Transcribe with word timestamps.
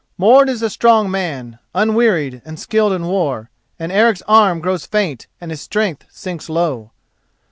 Mord 0.17 0.49
is 0.49 0.63
a 0.63 0.69
strong 0.71 1.11
man, 1.11 1.59
unwearied, 1.75 2.41
and 2.43 2.59
skilled 2.59 2.91
in 2.91 3.05
war, 3.05 3.51
and 3.77 3.91
Eric's 3.91 4.23
arms 4.27 4.63
grow 4.63 4.79
faint 4.79 5.27
and 5.39 5.51
his 5.51 5.61
strength 5.61 6.05
sinks 6.09 6.49
low. 6.49 6.89